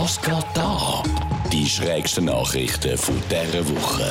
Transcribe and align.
Was 0.00 0.22
geht 0.22 0.46
da? 0.54 1.02
Die 1.52 1.66
schrägsten 1.66 2.26
Nachrichten 2.26 2.96
von 2.96 3.16
dieser 3.28 3.68
Woche. 3.68 4.04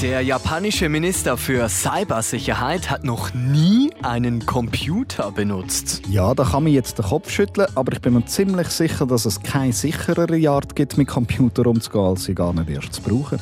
Der 0.00 0.20
japanische 0.20 0.88
Minister 0.88 1.36
für 1.36 1.68
Cybersicherheit 1.68 2.88
hat 2.88 3.02
noch 3.02 3.34
nie 3.34 3.90
einen 4.04 4.46
Computer 4.46 5.32
benutzt. 5.32 6.02
Ja, 6.08 6.34
da 6.34 6.44
kann 6.44 6.62
man 6.62 6.72
jetzt 6.72 6.98
den 6.98 7.06
Kopf 7.06 7.32
schütteln, 7.32 7.66
aber 7.74 7.94
ich 7.94 8.00
bin 8.00 8.14
mir 8.14 8.26
ziemlich 8.26 8.68
sicher, 8.68 9.06
dass 9.06 9.24
es 9.24 9.42
keine 9.42 9.72
sicherere 9.72 10.48
Art 10.48 10.76
gibt, 10.76 10.96
mit 10.96 11.08
Computer 11.08 11.66
umzugehen, 11.66 12.04
als 12.04 12.22
sie 12.22 12.36
gar 12.36 12.52
nicht 12.52 12.70
erst 12.70 12.94
zu 12.94 13.02
brauchen. 13.02 13.40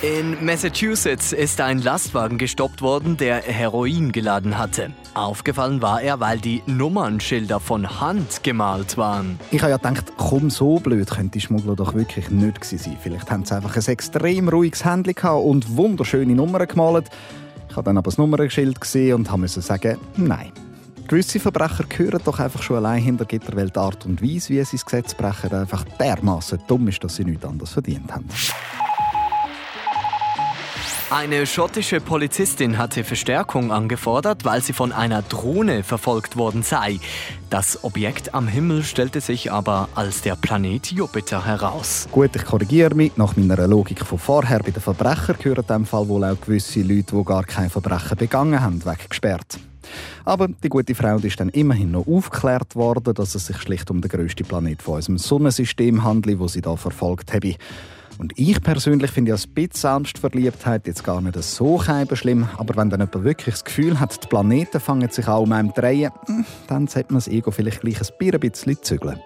In 0.00 0.44
Massachusetts 0.44 1.32
ist 1.32 1.60
ein 1.60 1.82
Lastwagen 1.82 2.38
gestoppt 2.38 2.82
worden, 2.82 3.16
der 3.16 3.42
Heroin 3.42 4.12
geladen 4.12 4.56
hatte. 4.56 4.92
Aufgefallen 5.14 5.82
war 5.82 6.00
er, 6.00 6.20
weil 6.20 6.38
die 6.38 6.62
Nummernschilder 6.66 7.58
von 7.58 8.00
Hand 8.00 8.44
gemalt 8.44 8.96
waren. 8.96 9.40
Ich 9.50 9.60
habe 9.60 9.72
ja 9.72 9.76
gedacht, 9.76 10.12
komm, 10.16 10.50
so 10.50 10.78
blöd 10.78 11.10
könnte 11.10 11.32
die 11.32 11.40
Schmuggler 11.40 11.74
doch 11.74 11.94
wirklich 11.94 12.30
nicht 12.30 12.64
sein. 12.64 12.96
Vielleicht 13.02 13.28
haben 13.28 13.44
sie 13.44 13.56
einfach 13.56 13.76
ein 13.76 13.84
extrem 13.86 14.48
ruhiges 14.48 14.84
Handy 14.84 15.16
und 15.20 15.76
wunderschöne 15.76 16.32
Nummern 16.32 16.68
gemalt. 16.68 17.08
Ich 17.68 17.74
habe 17.74 17.86
dann 17.86 17.98
aber 17.98 18.04
das 18.04 18.18
Nummernschild 18.18 18.80
gesehen 18.80 19.14
und 19.14 19.36
musste 19.36 19.62
sagen, 19.62 19.98
nein. 20.16 20.52
Gewisse 21.08 21.40
Verbrecher 21.40 21.84
gehören 21.88 22.20
doch 22.24 22.38
einfach 22.38 22.62
schon 22.62 22.76
allein 22.76 23.02
hinter 23.02 23.24
Gitter, 23.24 23.56
weil 23.56 23.70
die 23.70 23.78
Art 23.80 24.06
und 24.06 24.22
Weise, 24.22 24.50
wie 24.50 24.62
sie 24.62 24.76
das 24.76 24.84
Gesetz 24.84 25.14
brechen, 25.14 25.52
einfach 25.52 25.82
dermaßen 25.98 26.60
dumm 26.68 26.86
ist, 26.86 27.02
dass 27.02 27.16
sie 27.16 27.24
nichts 27.24 27.44
anderes 27.44 27.72
verdient 27.72 28.14
haben. 28.14 28.28
Eine 31.10 31.46
schottische 31.46 32.02
Polizistin 32.02 32.76
hatte 32.76 33.02
Verstärkung 33.02 33.72
angefordert, 33.72 34.44
weil 34.44 34.60
sie 34.60 34.74
von 34.74 34.92
einer 34.92 35.22
Drohne 35.22 35.82
verfolgt 35.82 36.36
worden 36.36 36.62
sei. 36.62 37.00
Das 37.48 37.82
Objekt 37.82 38.34
am 38.34 38.46
Himmel 38.46 38.82
stellte 38.82 39.22
sich 39.22 39.50
aber 39.50 39.88
als 39.94 40.20
der 40.20 40.36
Planet 40.36 40.92
Jupiter 40.92 41.46
heraus. 41.46 42.06
Gut, 42.12 42.36
ich 42.36 42.44
korrigiere 42.44 42.94
mich. 42.94 43.16
Nach 43.16 43.34
meiner 43.38 43.66
Logik 43.66 44.04
von 44.04 44.18
vorher 44.18 44.58
bei 44.58 44.70
den 44.70 44.82
Verbrechern 44.82 45.36
gehören 45.38 45.60
in 45.60 45.66
diesem 45.66 45.86
Fall 45.86 46.08
wohl 46.08 46.24
auch 46.24 46.38
gewisse 46.38 46.82
Leute, 46.82 47.16
die 47.16 47.24
gar 47.24 47.44
kein 47.44 47.70
Verbrechen 47.70 48.18
begangen 48.18 48.60
haben, 48.60 48.84
weggesperrt. 48.84 49.58
Aber 50.26 50.48
die 50.48 50.68
gute 50.68 50.94
Frau 50.94 51.16
ist 51.16 51.40
dann 51.40 51.48
immerhin 51.48 51.92
noch 51.92 52.06
aufgeklärt 52.06 52.76
worden, 52.76 53.14
dass 53.14 53.34
es 53.34 53.46
sich 53.46 53.56
schlicht 53.56 53.90
um 53.90 54.02
den 54.02 54.10
grössten 54.10 54.46
Planet 54.46 54.82
von 54.82 54.96
unserem 54.96 55.16
Sonnensystem 55.16 56.04
handelt, 56.04 56.38
wo 56.38 56.48
sie 56.48 56.60
da 56.60 56.76
verfolgt 56.76 57.32
habe. 57.32 57.54
Und 58.18 58.32
ich 58.36 58.60
persönlich 58.60 59.12
finde 59.12 59.30
ja 59.30 59.36
ein 59.36 59.54
bisschen 59.54 59.72
Selbstverliebtheit 59.72 60.86
jetzt 60.88 61.04
gar 61.04 61.20
nicht 61.20 61.40
so 61.42 61.80
schlimm. 62.14 62.48
Aber 62.58 62.76
wenn 62.76 62.90
dann 62.90 63.00
jemand 63.00 63.24
wirklich 63.24 63.54
das 63.54 63.64
Gefühl 63.64 64.00
hat, 64.00 64.22
die 64.22 64.26
Planeten 64.26 64.80
fangen 64.80 65.08
sich 65.08 65.28
auch 65.28 65.42
um 65.42 65.52
einen 65.52 65.72
drehen, 65.72 66.10
hm, 66.26 66.44
dann 66.66 66.88
sollte 66.88 67.12
man 67.12 67.18
das 67.18 67.28
Ego 67.28 67.52
vielleicht 67.52 67.82
gleich 67.82 68.00
ein 68.00 68.40
bisschen 68.40 68.82
zügeln. 68.82 69.20